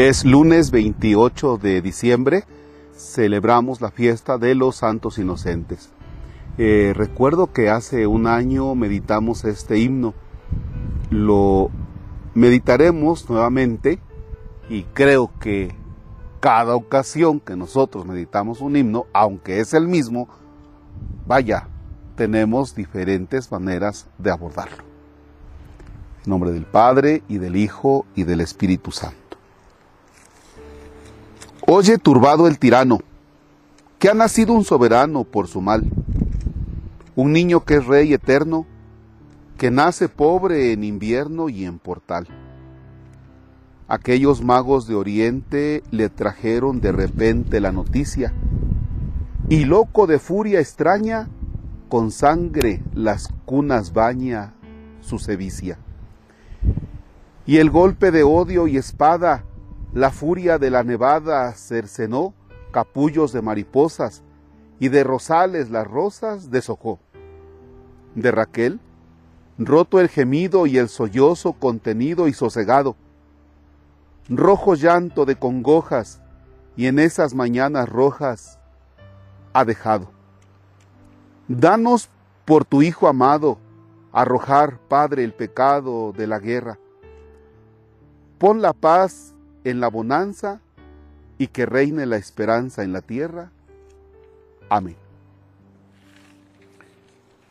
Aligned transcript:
Es 0.00 0.24
lunes 0.24 0.70
28 0.70 1.58
de 1.58 1.82
diciembre, 1.82 2.44
celebramos 2.96 3.82
la 3.82 3.90
fiesta 3.90 4.38
de 4.38 4.54
los 4.54 4.76
santos 4.76 5.18
inocentes. 5.18 5.90
Eh, 6.56 6.94
recuerdo 6.96 7.52
que 7.52 7.68
hace 7.68 8.06
un 8.06 8.26
año 8.26 8.74
meditamos 8.74 9.44
este 9.44 9.78
himno. 9.78 10.14
Lo 11.10 11.68
meditaremos 12.32 13.28
nuevamente 13.28 13.98
y 14.70 14.84
creo 14.84 15.32
que 15.38 15.74
cada 16.40 16.76
ocasión 16.76 17.38
que 17.38 17.54
nosotros 17.54 18.06
meditamos 18.06 18.62
un 18.62 18.76
himno, 18.76 19.04
aunque 19.12 19.60
es 19.60 19.74
el 19.74 19.86
mismo, 19.86 20.30
vaya, 21.26 21.68
tenemos 22.16 22.74
diferentes 22.74 23.52
maneras 23.52 24.06
de 24.16 24.30
abordarlo. 24.30 24.82
En 26.24 26.30
nombre 26.30 26.52
del 26.52 26.64
Padre 26.64 27.22
y 27.28 27.36
del 27.36 27.56
Hijo 27.56 28.06
y 28.14 28.22
del 28.24 28.40
Espíritu 28.40 28.92
Santo. 28.92 29.29
Oye 31.72 31.98
turbado 31.98 32.48
el 32.48 32.58
tirano, 32.58 32.98
que 34.00 34.08
ha 34.08 34.14
nacido 34.14 34.54
un 34.54 34.64
soberano 34.64 35.22
por 35.22 35.46
su 35.46 35.60
mal, 35.60 35.84
un 37.14 37.32
niño 37.32 37.64
que 37.64 37.74
es 37.74 37.86
rey 37.86 38.12
eterno, 38.12 38.66
que 39.56 39.70
nace 39.70 40.08
pobre 40.08 40.72
en 40.72 40.82
invierno 40.82 41.48
y 41.48 41.64
en 41.64 41.78
portal. 41.78 42.26
Aquellos 43.86 44.42
magos 44.42 44.88
de 44.88 44.96
Oriente 44.96 45.84
le 45.92 46.08
trajeron 46.08 46.80
de 46.80 46.90
repente 46.90 47.60
la 47.60 47.70
noticia, 47.70 48.34
y 49.48 49.64
loco 49.64 50.08
de 50.08 50.18
furia 50.18 50.58
extraña, 50.58 51.28
con 51.88 52.10
sangre 52.10 52.82
las 52.94 53.28
cunas 53.44 53.92
baña 53.92 54.54
su 55.02 55.20
sevicia. 55.20 55.78
Y 57.46 57.58
el 57.58 57.70
golpe 57.70 58.10
de 58.10 58.24
odio 58.24 58.66
y 58.66 58.76
espada 58.76 59.44
la 59.92 60.10
furia 60.10 60.58
de 60.58 60.70
la 60.70 60.84
nevada 60.84 61.52
cercenó 61.52 62.32
capullos 62.70 63.32
de 63.32 63.42
mariposas 63.42 64.22
y 64.78 64.88
de 64.88 65.02
rosales 65.02 65.70
las 65.70 65.86
rosas 65.86 66.50
deshojó. 66.50 67.00
De 68.14 68.30
Raquel, 68.30 68.80
roto 69.58 70.00
el 70.00 70.08
gemido 70.08 70.66
y 70.66 70.78
el 70.78 70.88
sollozo 70.88 71.52
contenido 71.54 72.28
y 72.28 72.32
sosegado. 72.32 72.96
Rojo 74.28 74.74
llanto 74.74 75.26
de 75.26 75.36
congojas 75.36 76.20
y 76.76 76.86
en 76.86 77.00
esas 77.00 77.34
mañanas 77.34 77.88
rojas 77.88 78.60
ha 79.52 79.64
dejado. 79.64 80.10
Danos 81.48 82.08
por 82.44 82.64
tu 82.64 82.82
Hijo 82.82 83.08
amado 83.08 83.58
arrojar, 84.12 84.78
Padre, 84.88 85.24
el 85.24 85.32
pecado 85.32 86.12
de 86.12 86.26
la 86.26 86.38
guerra. 86.38 86.78
Pon 88.38 88.62
la 88.62 88.72
paz 88.72 89.34
en 89.64 89.80
la 89.80 89.88
bonanza 89.88 90.60
y 91.38 91.48
que 91.48 91.66
reine 91.66 92.06
la 92.06 92.16
esperanza 92.16 92.82
en 92.82 92.92
la 92.92 93.00
tierra. 93.00 93.50
Amén. 94.68 94.96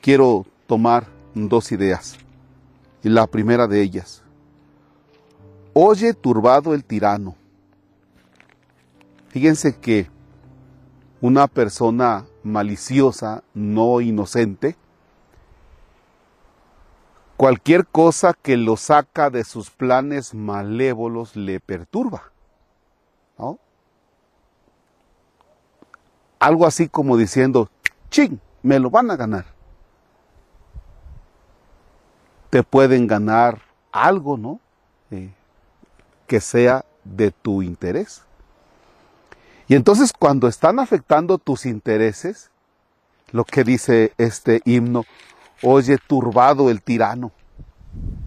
Quiero 0.00 0.46
tomar 0.66 1.06
dos 1.34 1.72
ideas. 1.72 2.16
La 3.02 3.26
primera 3.26 3.66
de 3.66 3.82
ellas. 3.82 4.22
Oye 5.74 6.14
turbado 6.14 6.74
el 6.74 6.84
tirano. 6.84 7.34
Fíjense 9.28 9.76
que 9.76 10.08
una 11.20 11.46
persona 11.46 12.26
maliciosa, 12.42 13.42
no 13.54 14.00
inocente, 14.00 14.76
Cualquier 17.42 17.88
cosa 17.88 18.34
que 18.34 18.56
lo 18.56 18.76
saca 18.76 19.28
de 19.28 19.42
sus 19.42 19.68
planes 19.68 20.32
malévolos 20.32 21.34
le 21.34 21.58
perturba. 21.58 22.30
¿no? 23.36 23.58
Algo 26.38 26.68
así 26.68 26.88
como 26.88 27.16
diciendo, 27.16 27.68
ching, 28.10 28.38
me 28.62 28.78
lo 28.78 28.90
van 28.90 29.10
a 29.10 29.16
ganar. 29.16 29.46
Te 32.48 32.62
pueden 32.62 33.08
ganar 33.08 33.60
algo, 33.90 34.36
¿no? 34.36 34.60
Eh, 35.10 35.32
que 36.28 36.40
sea 36.40 36.84
de 37.02 37.32
tu 37.32 37.62
interés. 37.62 38.22
Y 39.66 39.74
entonces 39.74 40.12
cuando 40.16 40.46
están 40.46 40.78
afectando 40.78 41.38
tus 41.38 41.66
intereses, 41.66 42.52
lo 43.32 43.44
que 43.44 43.64
dice 43.64 44.12
este 44.16 44.62
himno, 44.64 45.04
Oye, 45.62 45.98
turbado 45.98 46.70
el 46.70 46.82
tirano. 46.82 47.30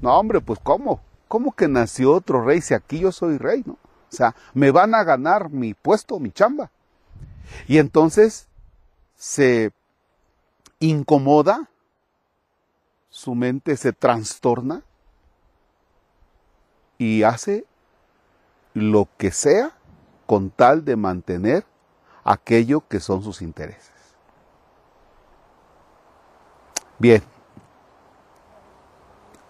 No, 0.00 0.18
hombre, 0.18 0.40
pues 0.40 0.60
¿cómo? 0.62 1.00
¿Cómo 1.28 1.52
que 1.52 1.66
nació 1.66 2.14
otro 2.14 2.44
rey 2.44 2.60
si 2.60 2.74
aquí 2.74 3.00
yo 3.00 3.10
soy 3.10 3.38
rey, 3.38 3.62
no? 3.66 3.72
O 3.72 4.16
sea, 4.16 4.34
me 4.54 4.70
van 4.70 4.94
a 4.94 5.02
ganar 5.02 5.50
mi 5.50 5.74
puesto, 5.74 6.20
mi 6.20 6.30
chamba. 6.30 6.70
Y 7.66 7.78
entonces 7.78 8.48
se 9.16 9.72
incomoda, 10.78 11.68
su 13.08 13.34
mente 13.34 13.76
se 13.76 13.92
trastorna 13.92 14.82
y 16.98 17.22
hace 17.22 17.64
lo 18.74 19.08
que 19.16 19.30
sea 19.30 19.72
con 20.26 20.50
tal 20.50 20.84
de 20.84 20.96
mantener 20.96 21.64
aquello 22.24 22.86
que 22.86 23.00
son 23.00 23.22
sus 23.22 23.42
intereses. 23.42 23.95
Bien, 26.98 27.22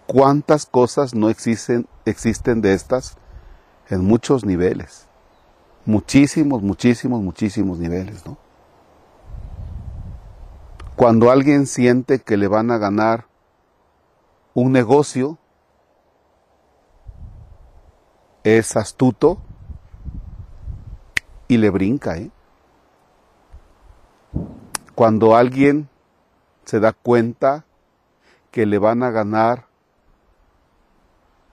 ¿cuántas 0.05 0.65
cosas 0.65 1.15
no 1.15 1.29
existen, 1.29 1.87
existen 2.03 2.59
de 2.61 2.73
estas 2.73 3.17
en 3.89 4.03
muchos 4.03 4.43
niveles? 4.43 5.07
Muchísimos, 5.85 6.61
muchísimos, 6.61 7.21
muchísimos 7.21 7.79
niveles, 7.79 8.25
¿no? 8.25 8.37
Cuando 10.97 11.31
alguien 11.31 11.67
siente 11.67 12.19
que 12.19 12.35
le 12.35 12.49
van 12.49 12.69
a 12.71 12.77
ganar 12.77 13.27
un 14.53 14.73
negocio, 14.73 15.37
es 18.43 18.75
astuto 18.75 19.37
y 21.47 21.57
le 21.57 21.69
brinca, 21.69 22.17
¿eh? 22.17 22.29
Cuando 24.95 25.35
alguien 25.35 25.87
se 26.67 26.81
da 26.81 26.91
cuenta 26.91 27.63
que 28.51 28.65
le 28.65 28.77
van 28.77 29.01
a 29.01 29.09
ganar 29.09 29.67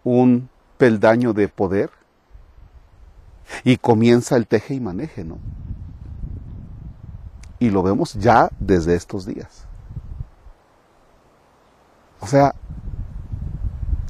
un 0.03 0.51
peldaño 0.77 1.33
de 1.33 1.47
poder 1.47 1.91
y 3.63 3.77
comienza 3.77 4.37
el 4.37 4.49
teje 4.49 4.75
y 4.75 4.81
maneje, 4.81 5.23
¿no? 5.23 5.39
Y 7.61 7.71
lo 7.71 7.85
vemos 7.85 8.15
ya 8.15 8.51
desde 8.59 8.97
estos 8.97 9.25
días. 9.25 9.69
O 12.19 12.27
sea, 12.27 12.57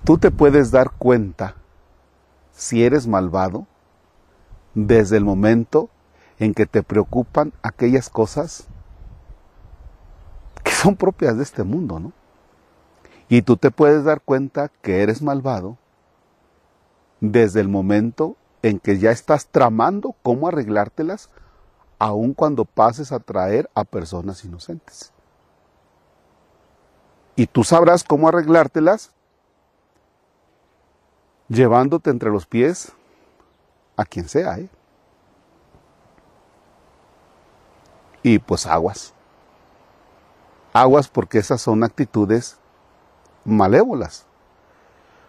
tú 0.04 0.16
te 0.16 0.30
puedes 0.30 0.70
dar 0.70 0.90
cuenta 0.92 1.54
si 2.50 2.82
eres 2.82 3.06
malvado 3.06 3.66
desde 4.74 5.18
el 5.18 5.24
momento 5.26 5.90
en 6.38 6.54
que 6.54 6.64
te 6.64 6.82
preocupan 6.82 7.52
aquellas 7.62 8.08
cosas 8.08 8.68
son 10.84 10.96
propias 10.96 11.34
de 11.38 11.42
este 11.42 11.62
mundo, 11.64 11.98
¿no? 11.98 12.12
Y 13.30 13.40
tú 13.40 13.56
te 13.56 13.70
puedes 13.70 14.04
dar 14.04 14.20
cuenta 14.20 14.70
que 14.82 15.02
eres 15.02 15.22
malvado 15.22 15.78
desde 17.20 17.62
el 17.62 17.68
momento 17.68 18.36
en 18.60 18.78
que 18.78 18.98
ya 18.98 19.10
estás 19.10 19.46
tramando 19.46 20.14
cómo 20.22 20.46
arreglártelas, 20.46 21.30
aun 21.98 22.34
cuando 22.34 22.66
pases 22.66 23.12
a 23.12 23.18
traer 23.18 23.70
a 23.74 23.84
personas 23.84 24.44
inocentes. 24.44 25.10
Y 27.34 27.46
tú 27.46 27.64
sabrás 27.64 28.04
cómo 28.04 28.28
arreglártelas 28.28 29.10
llevándote 31.48 32.10
entre 32.10 32.28
los 32.28 32.44
pies 32.44 32.92
a 33.96 34.04
quien 34.04 34.28
sea, 34.28 34.58
¿eh? 34.58 34.68
Y 38.22 38.38
pues 38.38 38.66
aguas. 38.66 39.14
Aguas 40.74 41.06
porque 41.06 41.38
esas 41.38 41.62
son 41.62 41.84
actitudes 41.84 42.58
malévolas. 43.44 44.26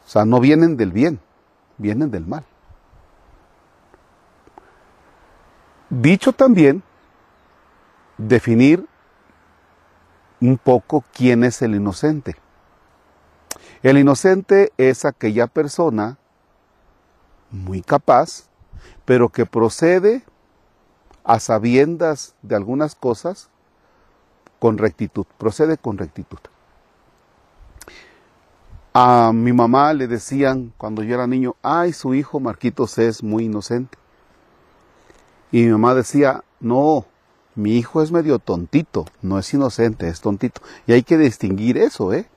O 0.06 0.10
sea, 0.10 0.26
no 0.26 0.40
vienen 0.40 0.76
del 0.76 0.92
bien, 0.92 1.20
vienen 1.78 2.10
del 2.10 2.26
mal. 2.26 2.44
Dicho 5.92 6.34
también, 6.34 6.82
definir 8.18 8.88
un 10.42 10.58
poco 10.58 11.04
quién 11.14 11.44
es 11.44 11.62
el 11.62 11.76
inocente. 11.76 12.36
El 13.84 14.00
inocente 14.00 14.74
es 14.78 15.06
aquella 15.06 15.46
persona 15.46 16.18
muy 17.52 17.84
capaz, 17.84 18.50
pero 19.06 19.30
que 19.30 19.46
procede 19.46 20.24
a 21.24 21.40
sabiendas 21.40 22.34
de 22.42 22.56
algunas 22.56 22.96
cosas 22.96 23.50
con 24.66 24.80
rectitud, 24.80 25.28
procede 25.38 25.78
con 25.78 25.96
rectitud. 25.96 26.40
A 28.96 29.32
mi 29.32 29.54
mamá 29.54 29.94
le 29.94 30.08
decían 30.08 30.74
cuando 30.76 31.04
yo 31.04 31.14
era 31.14 31.28
niño, 31.28 31.56
ay, 31.62 31.94
su 31.94 32.16
hijo 32.16 32.40
Marquitos 32.40 32.98
es 32.98 33.22
muy 33.22 33.44
inocente. 33.46 33.96
Y 35.52 35.66
mi 35.66 35.72
mamá 35.74 35.94
decía, 35.94 36.44
no, 36.60 37.06
mi 37.54 37.78
hijo 37.78 38.02
es 38.02 38.12
medio 38.12 38.40
tontito, 38.40 39.06
no 39.22 39.38
es 39.38 39.54
inocente, 39.54 40.08
es 40.08 40.20
tontito. 40.20 40.62
Y 40.88 40.94
hay 40.94 41.04
que 41.04 41.20
distinguir 41.20 41.78
eso, 41.78 42.12
¿eh? 42.12 42.28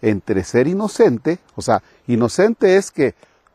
Entre 0.00 0.42
ser 0.42 0.66
inocente, 0.66 1.38
o 1.54 1.62
sea, 1.62 1.80
inocente 2.08 2.76
es 2.76 2.90
que 2.90 3.14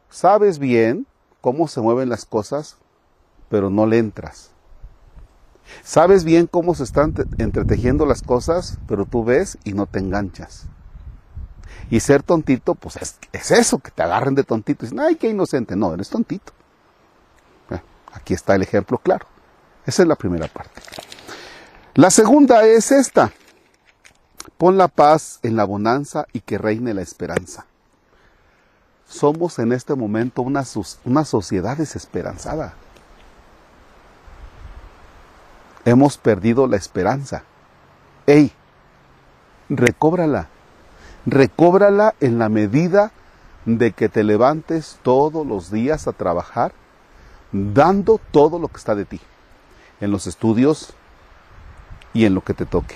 sabes 0.09 0.59
bien 0.59 1.07
cómo 1.41 1.67
se 1.67 1.81
mueven 1.81 2.07
las 2.07 2.23
cosas, 2.23 2.77
pero 3.49 3.69
no 3.69 3.85
le 3.85 3.97
entras. 3.97 4.51
Sabes 5.83 6.23
bien 6.23 6.47
cómo 6.47 6.75
se 6.75 6.83
están 6.83 7.13
entretejiendo 7.37 8.05
las 8.05 8.21
cosas, 8.21 8.77
pero 8.87 9.05
tú 9.05 9.23
ves 9.23 9.57
y 9.63 9.73
no 9.73 9.85
te 9.85 9.99
enganchas. 9.99 10.65
Y 11.89 12.01
ser 12.01 12.23
tontito, 12.23 12.75
pues 12.75 12.97
es, 12.97 13.51
eso, 13.51 13.79
que 13.79 13.91
te 13.91 14.03
agarren 14.03 14.35
de 14.35 14.43
tontito 14.43 14.85
y 14.85 14.89
dicen, 14.89 14.99
ay, 14.99 15.15
qué 15.15 15.29
inocente. 15.29 15.75
No, 15.75 15.93
eres 15.93 16.09
tontito. 16.09 16.51
aquí 18.13 18.33
está 18.33 18.55
el 18.55 18.63
ejemplo 18.63 18.97
claro. 18.97 19.27
Esa 19.85 20.01
es 20.01 20.07
la 20.07 20.15
primera 20.15 20.47
parte. 20.47 20.81
La 21.95 22.09
segunda 22.09 22.65
es 22.65 22.91
esta. 22.91 23.31
Pon 24.57 24.77
la 24.77 24.87
paz 24.87 25.39
en 25.43 25.55
la 25.55 25.63
bonanza 25.63 26.25
y 26.33 26.41
que 26.41 26.57
reine 26.57 26.93
la 26.93 27.01
esperanza. 27.01 27.65
Somos 29.07 29.59
en 29.59 29.71
este 29.71 29.95
momento 29.95 30.41
una 30.41 31.25
sociedad 31.25 31.77
desesperanzada. 31.77 32.73
Hemos 35.87 36.17
perdido 36.17 36.67
la 36.67 36.75
esperanza. 36.75 37.43
¡Ey! 38.25 38.51
Recóbrala. 39.69 40.49
Recóbrala 41.25 42.13
en 42.19 42.39
la 42.39 42.49
medida 42.49 43.13
de 43.63 43.93
que 43.93 44.09
te 44.09 44.25
levantes 44.25 44.99
todos 45.01 45.47
los 45.47 45.71
días 45.71 46.05
a 46.09 46.11
trabajar, 46.11 46.73
dando 47.53 48.19
todo 48.31 48.59
lo 48.59 48.67
que 48.67 48.75
está 48.75 48.95
de 48.95 49.05
ti, 49.05 49.21
en 50.01 50.11
los 50.11 50.27
estudios 50.27 50.93
y 52.13 52.25
en 52.25 52.35
lo 52.35 52.41
que 52.41 52.53
te 52.53 52.65
toque. 52.65 52.95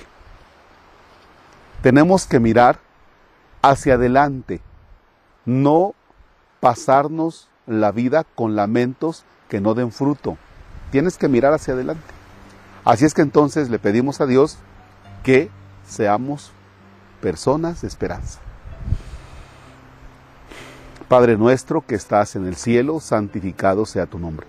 Tenemos 1.82 2.26
que 2.26 2.42
mirar 2.42 2.78
hacia 3.62 3.94
adelante, 3.94 4.60
no 5.46 5.96
pasarnos 6.60 7.48
la 7.68 7.94
vida 7.94 8.26
con 8.36 8.58
lamentos 8.58 9.24
que 9.48 9.62
no 9.62 9.76
den 9.76 9.94
fruto. 9.94 10.38
Tienes 10.92 11.18
que 11.18 11.30
mirar 11.30 11.54
hacia 11.54 11.74
adelante. 11.74 12.21
Así 12.84 13.06
es 13.06 13.14
que 13.14 13.22
entonces 13.22 13.70
le 13.70 13.80
pedimos 13.80 14.22
a 14.22 14.26
Dios 14.26 14.58
que 15.24 15.50
seamos 15.86 16.52
personas 17.22 17.82
de 17.82 17.88
esperanza. 17.88 18.40
Padre 21.08 21.38
nuestro 21.38 21.82
que 21.86 21.96
estás 21.96 22.36
en 22.36 22.48
el 22.48 22.56
cielo, 22.56 23.00
santificado 23.00 23.86
sea 23.86 24.06
tu 24.06 24.18
nombre. 24.18 24.48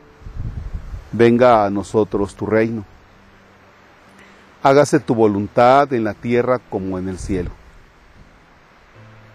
Venga 1.10 1.66
a 1.66 1.70
nosotros 1.70 2.34
tu 2.34 2.46
reino. 2.46 2.84
Hágase 4.62 5.00
tu 5.00 5.14
voluntad 5.14 5.92
en 5.92 6.04
la 6.04 6.14
tierra 6.14 6.60
como 6.70 6.98
en 6.98 7.08
el 7.08 7.18
cielo. 7.18 7.50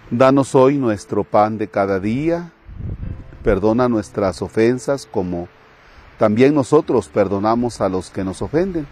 Danos 0.10 0.56
hoy 0.56 0.78
nuestro 0.78 1.26
pan 1.26 1.58
de 1.58 1.68
cada 1.68 2.00
día. 2.00 2.52
Perdona 3.44 3.90
nuestras 3.90 4.42
ofensas 4.42 5.06
como 5.06 5.50
también 6.18 6.56
nosotros 6.56 7.10
perdonamos 7.10 7.80
a 7.81 7.90
los 7.90 8.10
que 8.10 8.24
nos 8.24 8.42
ofenden. 8.42 8.88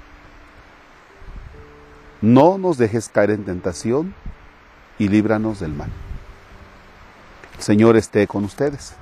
No 2.21 2.57
nos 2.57 2.77
dejes 2.77 3.09
caer 3.09 3.31
en 3.31 3.45
tentación 3.45 4.13
y 4.99 5.07
líbranos 5.07 5.59
del 5.59 5.73
mal. 5.73 5.89
El 7.57 7.63
Señor 7.63 7.97
esté 7.97 8.27
con 8.27 8.43
ustedes. 8.43 8.93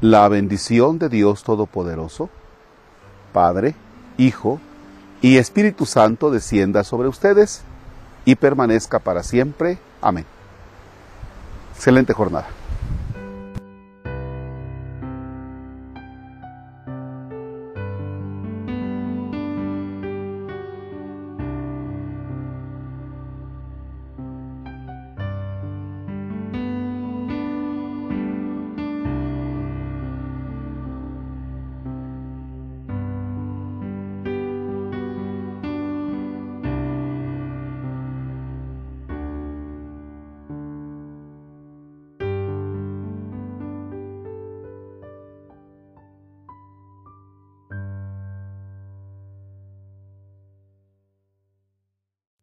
La 0.00 0.28
bendición 0.28 0.98
de 0.98 1.08
Dios 1.08 1.42
Todopoderoso, 1.42 2.28
Padre, 3.32 3.74
Hijo 4.18 4.60
y 5.22 5.38
Espíritu 5.38 5.86
Santo 5.86 6.30
descienda 6.30 6.84
sobre 6.84 7.08
ustedes 7.08 7.62
y 8.24 8.34
permanezca 8.34 8.98
para 8.98 9.22
siempre. 9.22 9.78
Amén. 10.00 10.26
Excelente 11.74 12.12
jornada. 12.12 12.46